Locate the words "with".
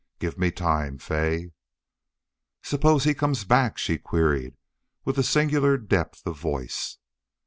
5.05-5.19